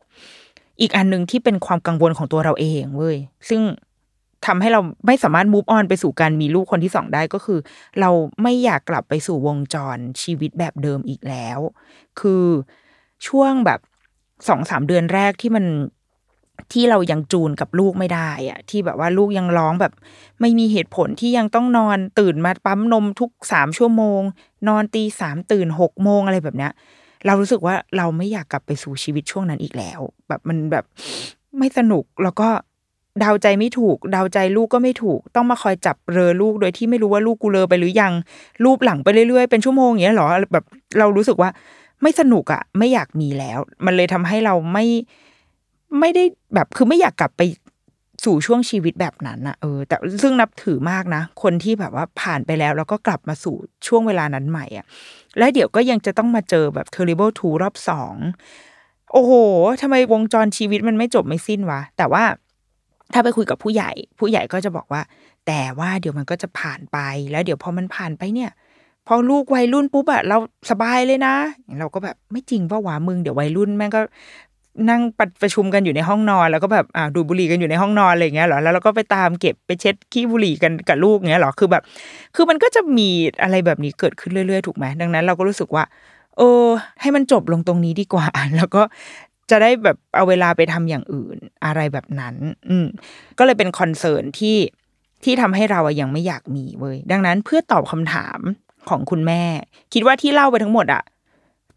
[0.81, 3.17] อีกอันหนึ่งที่เป็นความกังวลของตัวเราเองเว้ย
[3.49, 3.61] ซึ่ง
[4.45, 7.59] ทำให้เราไม่สามารถมูฟออนไปสู่การมีลูกคนที่สองได้ก็คือ
[7.99, 8.09] เรา
[8.41, 11.59] ไม่อยากกลับไปสู่วงจรชีวิตแบบเดิมอีกแล้ว
[12.19, 12.45] คือ
[13.27, 13.79] ช่วงแบบ
[14.47, 15.65] สองสามเดือนแรกที่มัน
[16.73, 19.93] ที่เรายังจูนกับลูกไม่ได้อะที่แบบว่าลูกยังร้องแบบ
[20.41, 24.21] ไม่มีเหตุผลที่ยังต้องนอนตื่นมาปั๊มนมทุกสามชั่วโมง
[24.67, 26.71] นอนตีสามตื่นหกโมงอะไรแบบเนี้ย
[27.25, 30.85] เรารู้สึกว่าเราไม่อยากกลับไปสู่ชีวิตช่วงนั้นอีกแล้ว แบบมันแบบ
[31.57, 32.49] ไม่สนุกแล้วก็
[33.19, 38.13] เดาใจไม่ถูก เดาใจลูกก็ไม่ถูก ต้องมาคอยจับเรอลูกโดยที่ไม่รู้ว่าลูกกูเลอไปหรือยัง
[38.63, 40.65] รูปหลังไปเรื่อยๆเป็นชั่วโมงอย่างเงี้ยหรอแบบ
[40.99, 41.49] เรารู้สึกว่า
[42.01, 44.85] ไม่สนุกอะไม่อยากมีแล้ว มันเลยทำให้เราไม่
[45.99, 47.41] ไม่ได้แบบคือไม่อยากกลับไป
[48.25, 53.55] สู่ช่วงชีวิตแบบนั้นอะเออ แต่ซึ่งนับถือมากนะ คนที่แบบว่าผ่านไปแล้ว แล้วก็กลับมาสู่
[53.87, 54.85] ช่วงเวลานั้นใหม่อะ
[55.37, 58.15] และเดี๋ยวก็ยังจะต้องมาเจอแบบ terrible two รอบสอง
[59.11, 59.33] โอ้โห
[59.81, 62.23] ทำไมวงจรชีวิตมันไม่จบไม่สิ้นวะ แต่ว่า
[63.13, 65.01] ถ้าไปคุยกับผู้ใหญ่ ผู้ใหญ่ก็จะบอกว่า
[65.47, 66.97] แต่ว่าเดี๋ยวมันก็จะผ่านไป
[67.31, 68.51] แล้วเดี๋ยวพอมันผ่านไปเนี่ย
[69.07, 70.37] พอลูกวัยรุ่นปุ๊บอะเรา
[70.69, 71.35] สบายเลยนะ
[71.79, 74.01] เราก็แบบไม่จริงว่าวะมึงเดี๋ยววัยรุ่นแม่งก็
[74.89, 75.01] นั่ง
[75.41, 81.83] ประชุมกันอยู่ในห้องนอน แล้วก็แบบอ่าดูบุหรี่กันอยู่ในห้องนอนอะไรเงี้ยหรอแล้วเราก็ไปตามเก็บไปเช็ดขี้บุหรี่กันกับลูกเงี้ยหรอคือแบบ
[82.35, 83.09] คือมันก็จะมี
[83.43, 85.83] อะไรแบบนี้เกิดขึ้นเรื่อยๆถูกไหมดังนั้นเราก็รู้สึกว่า
[86.37, 86.65] เออ
[87.01, 88.25] ให้มันจบลงตรงนี้ดีกว่า
[88.57, 88.81] แล้วก็
[89.49, 92.35] จะได้แบบเอาเวลาไปทำอย่างอื่นอะไรแบบนั้น
[92.69, 92.87] อืม
[93.37, 94.57] ก็เลยเป็นคอนเซิร์นที่
[95.23, 98.39] ที่ทำให้เราอะยังไม่อยากมีเว้ยดังนั้นเพื่อตอบคำถาม
[98.89, 99.43] ของคุณแม่
[99.93, 101.03] คิดว่าที่เล่าไปทั้งหมดอะ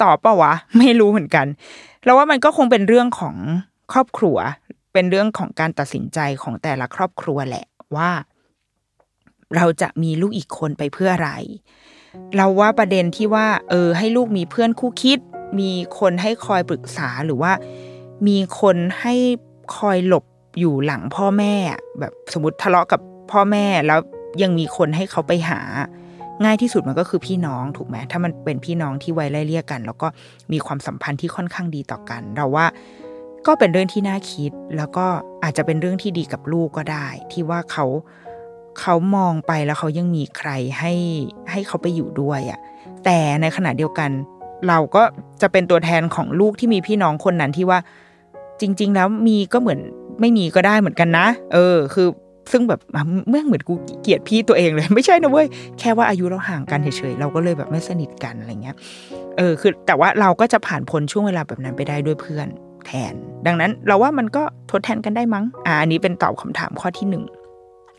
[0.02, 1.46] ตอบปะวะ ไม่รู้เหมือนกัน
[2.06, 3.36] แล้วว่ามันก็คงเป็นเรื่องของ
[3.92, 4.36] ครอบครัว
[4.92, 7.66] เป็นเรื่องของการตัดสินใจของแต่ละครอบครัวแหละ
[7.96, 8.10] ว่า
[9.56, 11.30] เราจะมีลูกอีกคนไปเพื่ออะไร
[12.36, 15.18] เราว่าประเด็นที่ว่า เออ ให้ลูกมีเพื่อนคู่คิด
[15.60, 17.52] มีคนให้คอยปรึกษาหรือว่า
[18.26, 19.14] มีคนให้
[19.76, 20.24] คอยหลบ
[20.58, 21.54] อยู่หลังพ่อแม่
[22.00, 24.00] แบบสมมติทะเลาะกับพ่อแม่แล้ว
[24.42, 25.60] ยังมีคนให้เขาไปหา
[26.44, 30.08] ง่ายที่สุดมันก็คือพี่น้องถูกไหมถ้ามันเป็นพี่น้องที่ไว้ไล่เลี่ยกัน แล้วก็
[30.52, 32.66] มีความสัมพันธ์ที่ค่อนข้างดีต่อกัน เราว่า
[33.46, 35.06] ก็เป็นเรื่องที่น่าคิด แล้วก็
[35.42, 37.86] อาจจะเป็นเรื่องที่ดีกับลูกก็ได้ ที่ว่าเขา
[38.80, 40.92] เขามองไปแล้วเขายังมีใครให้
[41.50, 42.60] ให้เขาไปอยู่ด้วยอะ่ะ
[43.04, 44.10] แต่ในขณะเดียวกัน
[44.68, 45.02] เราก็
[45.42, 47.78] จะเป็นตัวแทนของลูกที่มีพี่น้องคนนั้นที่ว่า
[48.60, 49.80] จริง ๆ แล้วมีก็เหมือน
[50.20, 52.08] ไม่มีก็ได้เหมือนกันนะ เออ คือ
[52.52, 52.80] ซึ่งแบบ
[53.28, 55.46] เมื่อเหมือนกูเกลียดพี่ตัวเองเลย ไม่ใช่นะเว้ย
[55.78, 58.76] แค่ว่าอายุเราห่างกันเฉยๆเราก็เลยแบบไม่สนิทกันอะไรเงี้ย
[59.36, 62.48] เออคือแต่ว่าเราก็จะผ่านพ้นช่วงเวลาแบบนั้นไปได้ด้วยเพื่อน
[62.86, 63.14] แทน
[63.46, 67.24] ดังนั้นเราว่ามันก็ทดแทนกันได้มั้งอ่าอันนี้เป็นตอบคำถามข้อที่หนึ่ง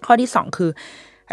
[0.06, 0.72] ข้อที่สองคือ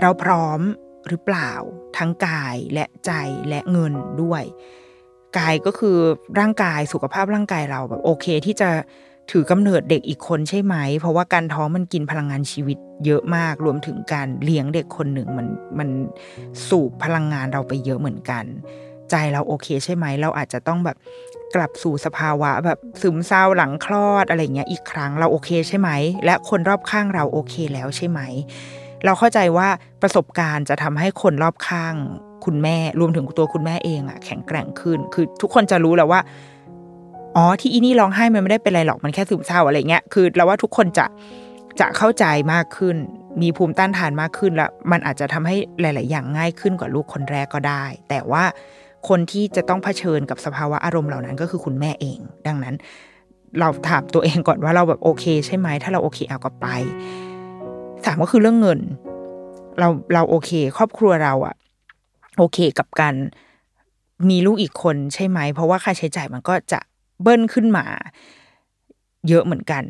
[0.01, 0.61] เราพร้อม
[1.09, 1.51] หรือเปล่า
[1.99, 3.13] ทั้งกายและใจ
[3.49, 4.43] และเงินด้วย
[5.39, 5.97] กายก็คือ
[6.41, 8.71] ร่างกายสุขภาพร่างกายเราแบบโอเคที่จะ
[9.31, 15.47] ถือกำเนิดเด็กอีกคนใช่ไหม เพราะว่าการท้องมันกินพลังงานชีวิตเยอะมาก รวมถึงการเลี้ยงเด็กคนหนึ่งมัน
[15.79, 15.89] มัน
[16.69, 18.45] สูบพลังงานเราไปเยอะเหมือนกัน
[19.11, 20.97] ใจเราโอเคใช่ไหม เราอาจจะต้องแบบ
[21.55, 25.91] กลับสู่สภาวะแบบซึมเศร้าหลังคลอดอะไรเงี้ยอีกครั้งเราโอเคใช่ไหม
[26.25, 28.21] และคนรอบข้างเราโอเคแล้วใช่ไหม
[29.05, 29.69] เราเข้าใจว่า
[30.03, 31.95] ประสบการณ์จะทำให้คนรอบข้าง
[32.45, 36.21] คุณแม่รวมถึงตัวคุณแม่เองอะแข็งแกร่งขึ้น คือทุกคนจะรู้แล้วว่า
[37.37, 41.07] อ๋อที่อีนี่ร้องไห้มันไม่ได้เป็นไรหรอกมันแค่ซึมเศร้าอะไรเงี้ยคือเราว่าทุกคนจะ
[41.81, 42.97] จะเข้าใจมากขึ้น
[43.43, 48.45] มีภูมิต้านทานมากขึ้นแล้ว มันอาจจะทำให้หลาย ๆ อย่างง่ายขึ้นกว่าลูกคนแรกก็ได้ แต่ว่า
[49.09, 52.75] คนที่จะต้องเผชิญกับสภาวะอารมณ์เหล่านั้นก็คือคุณแม่เอง ดังนั้น
[53.61, 56.67] เราถามตัวเองก่อนว่าเราแบบโอเค ใช่ไหมถ้าเราโอเคเอาก็ไป
[58.05, 58.81] สามก็คือเรื่องเงิน
[59.79, 61.55] เราเราโอเค ครอบครัวเราอะ
[62.39, 63.15] โอเคกับการ
[64.31, 66.81] มีลูกอีกคนใช่ไหม เพราะว่าค่าใช้จ่ายมันก็จะ
[67.23, 67.87] เบิ้ลขึ้นมา
[69.29, 69.85] เยอะเหมือนกัน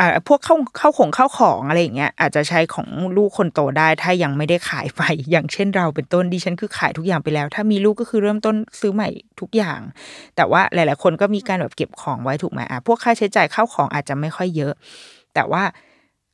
[0.00, 9.08] อ่าพวกเข้าเข้าของเข้าของอะไรอย่างเงี้ยอาจจะใช้ของลูกคนโตได้ ถ้ายังไม่ได้ขายไป อย่างเช่นเราเป็นต้นดิฉันคือขายทุกอย่างไปแล้ว ถ้ามีลูกก็คือเริ่มต้นซื้อใหม่
[9.40, 9.80] ทุกอย่าง
[10.36, 14.72] แต่ว่าหลาย ๆ คนก็มีการแบบเก็บของไว้ถูกไหมอะพวกค่าใช้จ่ายเข้าของอาจจะไม่ค่อยเยอะ
[15.34, 15.62] แต่ว่า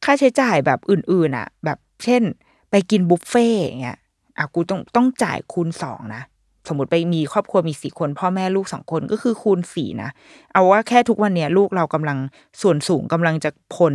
[0.05, 2.23] ค่าใช้จ่ายแบบอื่น ๆ อะ แบบเช่น
[2.70, 3.99] ไปกินบุฟเฟ่อย่างเงี้ย
[4.38, 6.23] อะกูต้องต้องจ่ายคูณสองนะ
[6.68, 10.11] สมมติไปมีครอบครัวมีสี่คน พ่อแม่ลูกสองคนก็คือคูณสี่นะ
[10.53, 12.18] เอาว่าแค่ทุกวันเนี้ยลูกเรากำลัง
[12.62, 13.94] ส่วนสูงกำลังจะพ้น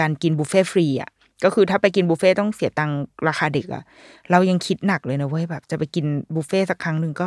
[0.00, 1.10] การกินบุฟเฟ่ฟรีอะ
[1.44, 3.82] ก็คือถ้าไปกินบุฟเฟ่ต้องเสียตังค์ราคาเด็กอะ
[4.30, 7.26] เรายังคิดหนักเลยนะเว้ยแบบ จะไปกินบุฟเฟ่สักครั้งหนึ่งก็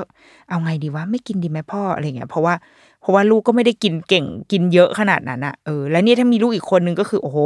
[0.49, 2.53] เอาไงดีวะไม่กินดีไหมพ่ออะไรเงี้ยเพราะว่า
[3.01, 7.37] เพราะว่าลูกก็ไม่ได้กินเก่งกินเยอะขนาดนั้นอะเออแล้วนี่ถ้ามีลูกอีกคนนึงก็คือโอ้โห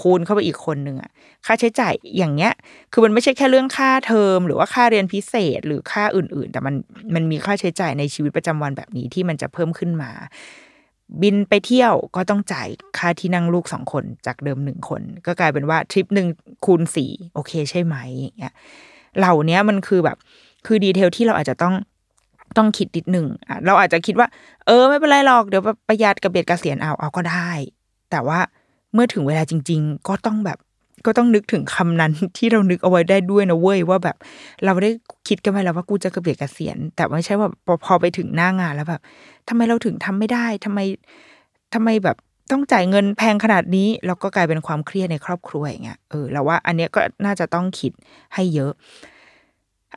[0.00, 1.10] คูณเข้าไปอีกคนนึงอะ
[1.46, 2.52] ค่าใช้จ่ายอย่างเงี้ย
[2.92, 6.74] คือมันไม่ใช่แค่เรื่องค่าเทอม หรือว่าค่าเรียนพิเศษหรือค่าอื่น ๆ แต่มัน
[7.14, 10.10] มันมีค่าใช้จ่ายในชีวิตประจำวันแบบนี้ที่มันจะเพิ่มขึ้นมา
[11.22, 16.28] บินไปเที่ยวก็ต้องจ่ายค่าที่นั่งลูกสองคนจากเดิมหนึ่งคน ก็กลายเป็นว่าทริปหนึ่ง
[16.64, 18.54] คูณสี่โอเคใช่ไหมอย่างเงี้ย
[19.18, 20.16] เหล่านี้มันคือแบบ
[20.66, 21.74] คือดีเทลที่เราอาจจะต้อง
[22.56, 24.28] ต้องคิดนิดหนึ่งอะเราอาจจะคิดว่า
[24.66, 27.50] เออ ไม่เป็นไรหรอกเดี๋ยวประหยัดกับเบียดกเกษียณเอาเอาก็ได้
[28.10, 28.38] แต่ว่า
[28.94, 30.58] เมื่อถึงเวลาจริง ๆ ก็ต้องแบบ
[31.06, 34.16] ก็ต้องนึกถึงคำนั้นที่เรานึกเอาไว้ได้ด้วยนะเว้ยว่าแบบ
[34.64, 34.90] เราได้
[35.28, 39.00] คิดกันไปแล้วว่ากูจะกระเบียดกระเกษียณแต่ไม่ใช่ว่าพอพอไปถึงหน้างานแล้วแบบ
[39.48, 40.78] ทำไมเราถึงทำไม่ได้ทำไม
[41.74, 42.16] ทำไมแบบ
[42.52, 47.92] ต้องจ่ายเงินแพงขนาดนี้แล้วก็กลายเป็นความเครียดในครอบครัวอย่างเงี้ยเออเราว่าอันเนี้ยก็น่าจะต้องคิด
[48.34, 48.72] ให้เยอะ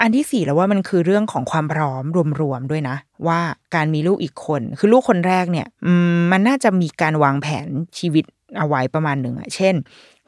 [0.01, 2.03] อันที่สี่แล้วว่ามันคือเรื่องของความพร้อม
[2.41, 2.95] รวมๆด้วยนะ
[3.27, 3.39] ว่า
[3.75, 5.67] การมีลูกอีกคน คือลูกคนแรกเนี่ย
[6.31, 7.67] มันน่าจะมีการวางแผน
[7.99, 8.25] ชีวิต
[8.57, 9.75] เอาไว้ประมาณหนึ่งอะเช่น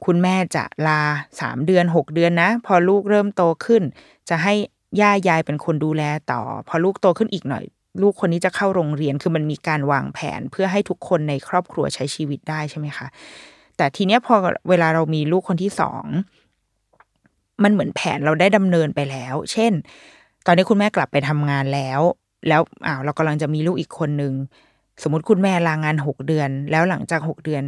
[0.06, 1.02] คุณแม่จะลา
[1.40, 3.84] สามเดือนหกเดือนนะ พอลูกเริ่มโตขึ้น
[4.30, 4.54] จะให้
[5.02, 7.66] ย่ายายเป็นคนดูแลต่อ พอลูกโตขึ้นอีกหน่อย
[8.02, 13.08] ลูกคนนี้จะเข้าโรงเรียนคือมันมีการวางแผนเพื่อให้ทุกคนในครอบครัวใช้ชีวิตได้ใช่ไหมคะ
[13.78, 14.36] แต่ทีเนี้ยพอ
[14.70, 16.04] เวลาเรามีลูกคนที่สอง
[17.64, 19.72] มันเหมือนแผนเราได้ดำเนินไปแล้ว เช่น
[20.46, 22.02] ตอนนี้คุณแม่กลับไปทำงานแล้ว
[22.48, 24.34] แล้วอ้าวเรากำลังจะมีลูกอีกคนนึง
[25.04, 27.64] สมมติคุณแม่ลางานหกเดือน แล้วหลังจากหกเดือน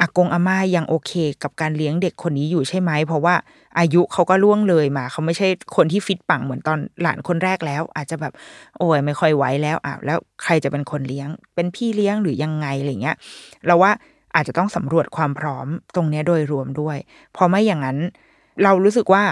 [0.00, 1.12] อากงอาม่ายังโอเค
[1.42, 3.34] กับการเลี้ยงเด็กคนนี้อยู่ใช่ไหม เพราะว่า
[3.78, 8.32] อายุเขาก็ล่วงเลยมา เขาไม่ใช่คนที่ฟิตปังเหมือนตอนหลานคนแรกแล้ว อาจจะแบบ
[8.78, 13.16] โอ้ยไม่ค่อยไหวแล้วอ้าวแล้วใครจะเป็นคนเลี้ยง เป็นพี่เลี้ยงหรือยังไงอะไรเงี้ย
[13.66, 13.90] เราว่า
[14.34, 16.96] อาจจะต้องสำรวจความพร้อมตรงนี้โดยรวมด้วย
[17.32, 17.98] เพราะไม่อย่างนั้น
[18.62, 19.24] เรารู้สึกว่า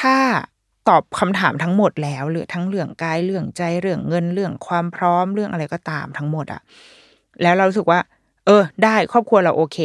[0.00, 0.16] ถ้า
[0.88, 6.60] ตอบคำถามทั้งหมดแล้วหรือทั้งเรื่องกายเรื่องใจเรื่องเงินเรื่องความพร้อมเรื่องอะไรก็ตามทั้งหมดอะ
[7.42, 8.00] แล้วเราสึกว่า
[8.46, 9.78] เออ ได้ครอบครัวเราโอเค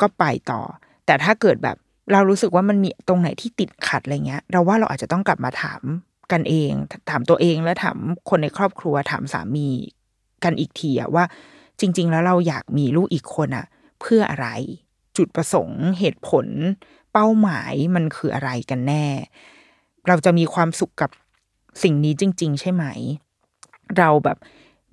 [0.00, 0.60] ก็ไปต่อ
[1.06, 1.76] แต่ถ้าเกิดแบบ
[2.12, 5.82] เรารู้สึกว่ามันมีตรงไหนที่ติดขัดอะไรเงี้ย เราว่าเราอาจจะต้องกลับมาถาม
[6.32, 6.72] กันเอง
[7.10, 7.98] ถามตัวเองแล้วถาม
[8.30, 9.68] คนในครอบครัวถามสามี
[10.44, 11.24] กันอีกทีอะว่า
[11.80, 13.66] จริง ๆ แล้วเราอยากมีลูกอีกคนอะ
[14.00, 14.48] เพื่ออะไร
[15.16, 16.46] จุดประสงค์เหตุผล
[17.14, 19.06] เป้าหมายมันคืออะไรกันแน่
[20.08, 21.10] เราจะมีความสุขกับ
[21.82, 22.84] สิ่งนี้จริง ๆ ใช่ไหม
[23.98, 24.36] เราแบบ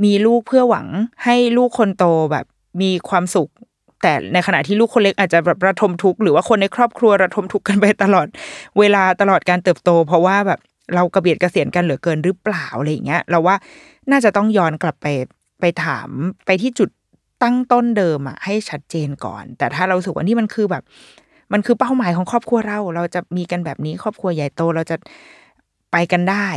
[0.03, 0.88] มีลูกเพื่อหวัง
[1.23, 2.45] ให้ลูกคนโตแบบ
[2.81, 3.49] มีความสุข
[4.01, 8.27] แต่ในขณะที่ลูกคนเล็กอาจจะแบบระทมทุกข์หรือว่าคนในครอบครัวระทมทุกข์กันไปตลอด
[8.79, 10.60] เวลาตลอดการเติบโต เพราะว่าแบบ
[10.95, 13.55] เรากระเบียดกระเสียนกันเหลือเกินหรือเปล่าอะไรอย่างเงี้ย เราว่า
[14.12, 15.07] น่าจะต้องย้อนกลับไป
[15.60, 16.10] ไปถาม
[16.45, 16.89] ไปที่จุด
[17.43, 20.84] ตั้งต้นเดิมอะให้ชัดเจนก่อน แต่ถ้าเราสึกว่านี่มันคือแบบ
[21.53, 24.95] มันคือเป้าหมายของครอบครัวเรา เราจะมีกันแบบนี้ ครอบครัวใหญ่โตเราจะ
[25.91, 26.47] ไปกันได้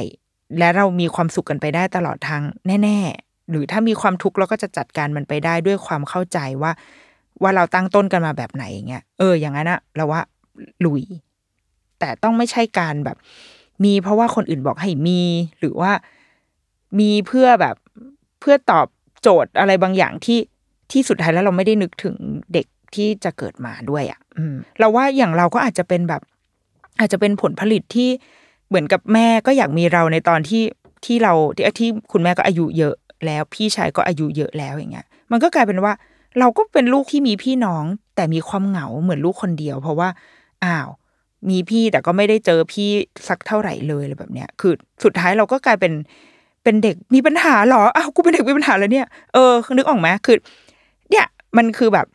[0.59, 2.43] และเรามีความสุขกันไปได้ตลอดทาง
[2.83, 6.73] แน่ ๆ หรือถ้ามีความทุกข์เราก็จะจัดการมันไปได้ด้วยความเข้าใจว่า
[7.43, 10.21] ว่าเราตั้งต้นกันมาแบบไหนอย่างเงี้ยเอออย่างนั้นอะเราว่า
[10.85, 11.03] ลุย
[11.99, 13.17] แต่ต้องไม่ใช่การแบบ
[13.85, 15.21] มีเพราะว่าคนอื่นบอกให้มี
[15.59, 15.93] หรือว่า
[17.01, 17.77] มีเพื่อแบบ
[18.41, 18.87] เพื่อตอบ
[19.23, 20.39] โจทย์อะไรบางอย่างที่
[20.93, 22.17] ที่สุดท้ายแล้วเราไม่ได้นึกถึง
[22.53, 24.21] เด็ก ที่จะเกิดมาด้วยอะ่ะ
[24.79, 26.23] เราว่าอย่างเราก็อาจจะเป็นแบบ
[27.01, 28.09] อาจจะเป็นผลผลิตที่
[28.69, 30.63] เหมือนกับแม่ก็อยากมีเราในตอนที่
[31.05, 32.95] ที่เราที่ที่คุณแม่ก็อายุเยอะ
[33.27, 35.93] แล้ว พี่ชายก็อายุเยอะแล้วอย่างเงี้ย มันก็กลายเป็นว่า
[36.39, 37.85] เราก็เป็นลูกที่มีพี่น้อง
[38.17, 40.09] แต่มีความเหงาเหมือนลูกคนเดียว เพราะว่า
[40.65, 40.89] อ้าว
[41.51, 42.91] มีพี่แต่ก็ไม่ได้เจอพี่
[43.29, 44.73] สักเท่าไหร่เลยอะไรแบบเนี้ย คือ
[45.05, 45.93] สุดท้ายเราก็กลายเป็น
[46.63, 50.37] เป็นเด็กมีปัญหาหรออ้าวกูเป็นเด็กมีปัญหาแล้วเนี่ย เออนึกออกไหมคือ
[51.11, 51.27] เนี่ย
[51.57, 52.07] มันคือแบบ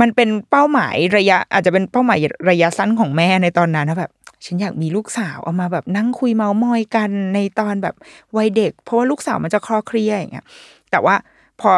[0.00, 2.18] มันเป็นเป้าหมายระยะ อาจจะเป็นเป้าหมาย
[2.50, 4.12] ระยะสั้นของแม่ในตอนนั้นนะแบบ
[4.44, 7.94] ฉันอยากมีลูกสาวเอามาแบบนั่งคุยเมามอยกันในตอนแบบ
[8.36, 10.46] วัยเด็ก เพราะว่าลูกสาวมันจะคลอเคลียอย่างเงี้ย
[10.90, 11.14] แต่ว่า
[11.60, 11.72] พอ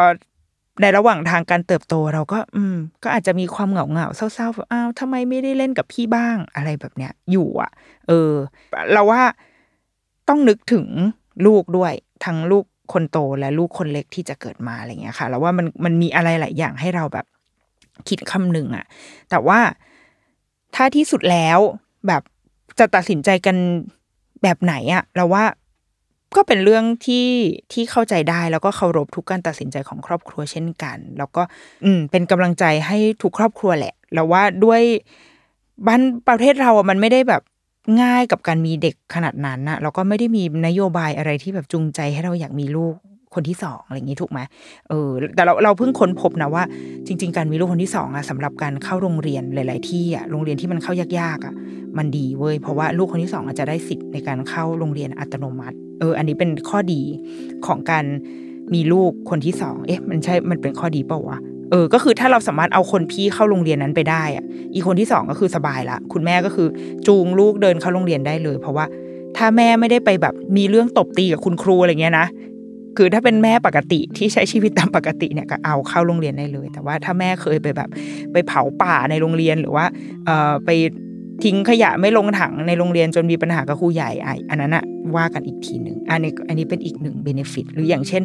[0.81, 7.71] ในระหว่างทางการเติบโตเราก็ อืม ก็อาจจะมีความเหงาเหงาเศร้าๆแบบอ้าวทำไมไม่ได้เล่นกับพี่บ้างอะไรแบบเนี้ย อยู่อะ
[8.07, 8.33] เออ
[8.93, 9.21] เราว่า
[10.29, 10.85] ต้องนึกถึง
[11.45, 11.93] ลูกด้วย
[12.25, 17.25] ทั้งลูกคนโตและลูกคนเล็กที่จะเกิดมาอะไรเงี้ยค่ะ แล้วว่ามันมันมีอะไรหลายอย่างให้เราแบบ
[18.09, 18.85] คิดคำหนึ่งอะ
[19.29, 19.59] แต่ว่า
[20.75, 21.59] ถ้าที่สุดแล้ว
[22.07, 22.21] แบบ
[22.79, 23.55] จะตัดสินใจกัน
[24.43, 25.43] แบบไหนอะเราว่า
[26.35, 27.27] ก็เป็นเรื่องที่
[27.73, 31.41] ที่เข้าใจได้แล้วก็เคารพทุกการตัดสินใจของครอบครัวเช่นกัน แล้วก็
[31.85, 34.81] อืม เป็นกำลังใจให้ทุกครอบครัวแหละเราว่าด้วย
[35.87, 37.41] บ้านประเทศเราอะมันไม่ได้แบบ
[38.01, 42.95] ง่ายกับการมีเด็กขนาดนั้นนะแล้วก็ไม่ได้มีนโยบายอะไรที่แบบจูงใจให้เราอยากมีลูก
[43.35, 44.39] คนที่สองอะไรอย่างนี้ถูกไหม
[44.89, 46.63] เออแต่เราเราเพิ่งค้นพบนะว่า
[47.07, 51.53] จริง ๆ การมีลูกคนที่สองอะสำหรับการเข้าโรงเรียนหลาย ๆ ที่อะโรงเรียนที่มันเข้ายากๆอะ
[51.97, 57.01] มันดีเว้ยเพราะว่าลูกคนที่สองอาจจะได้สิทธิ์ในการเข้าโรงเรียนอัตโนมัติ เออ อันนี้เป็นข้อดี
[57.65, 58.05] ของการ
[58.73, 61.37] มีลูกคนที่สองเอ๊ะ มันใช่มันเป็นข้อดีเปล่าวะ
[61.71, 66.67] เออ ก็คือถ้าเราสามารถเอาคนพี่เข้าโรงเรียนนั้นไปได้อะอีกคนที่สองก็คือสบายละ คุณแม่ก็คือ
[67.07, 68.85] จูงลูกเดินเข้าโรงเรียนได้เลย เพราะว่า
[69.37, 72.27] ถ้าแม่ไม่ได้ไปแบบมีเรื่องตบตีกับคุณครูอะไรเงี้ยนะ
[72.97, 77.89] คือถ้าเป็นแม่ปกติที่ใช้ชีวิตตามปกติเนี่ยก็เอาเข้าโรงเรียนได้เลย แต่ว่าถ้าแม่เคยไปแบบ
[78.33, 79.85] ไปเผาป่าในโรงเรียนหรือว่า
[80.25, 80.69] เอ่อไป
[81.43, 84.83] ทิ้งขยะไม่ลงถังในโรงเรียนจนมีปัญหากับครูใหญ่ไออันนั้นอะ
[85.15, 88.23] ว่ากันอีกทีหนึ่งอันนี้อันนี้เป็นอีกหนึ่ง benefit หรืออย่างเช่น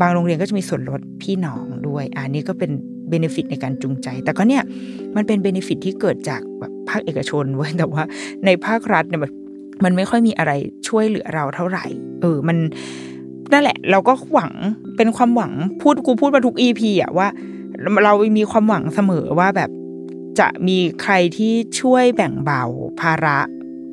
[0.00, 2.70] บางโรงเรียนก็จะมีส่วนลดพี่น้องด้วย อันนี้ก็เป็น
[3.08, 4.62] benefit ในการจูงใจ แต่ก็เนี่ย
[5.16, 8.02] มันเป็น benefit ที่เกิดจากแบบภาคเอกชนเว้ยแต่ว่า
[8.44, 9.30] ในภาครัฐเนี่ยมัน
[9.84, 10.52] มันไม่ค่อยมีอะไร
[10.88, 11.86] ช่วยเหลือเราเท่าไหร่
[12.20, 12.56] เออมัน
[13.52, 14.52] นั่นแหละ เราก็หวัง
[14.96, 17.28] เป็นความหวังพูดกูพูดมาทุกอีพีอะว่า
[18.04, 19.70] เรามีความหวังเสมอว่าแบบ
[20.40, 22.62] จะมีใครที่ช่วยแบ่งเบา
[23.00, 23.38] ภาระ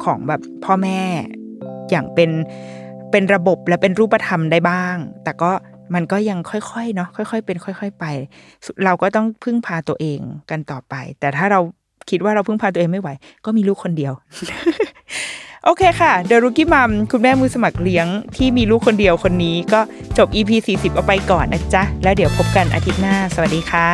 [0.03, 1.01] ของแบบพ่อแม่
[1.89, 2.29] อย่างเป็น
[3.11, 5.51] เป็นระบบและเป็นรูปธรรมได้บ้าง แต่ก็
[5.93, 8.05] มันก็ยังค่อยๆเนาะค่อย ๆ เป็น ค่อย ๆ ไป
[8.85, 11.59] เราก็ต้องพึ่งพาตัวเองกันต่อไป แต่ถ้าเรา
[12.09, 13.09] คิดว่าเราพึ่งพาตัวเองไม่ไหว
[13.45, 14.13] ก็มีลูกคนเดียว
[15.65, 19.81] โอเคค่ะ เดรุกี้มัมคุณแม่มือสมัครเลี้ยงที่มีลูกคนเดียวคนนี้ก็
[20.17, 23.89] จบ EP 40 เอาไปก่อนนะจ๊ะ แล้วเดี๋ยวพบกันอาทิตย์หน้า สวัสดีค่ะ